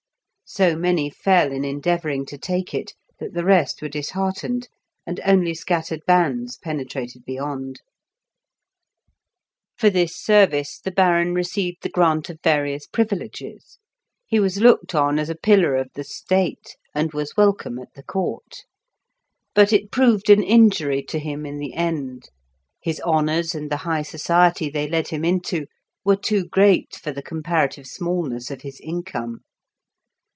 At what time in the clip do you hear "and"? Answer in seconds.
5.07-5.21, 16.93-17.13, 23.55-23.71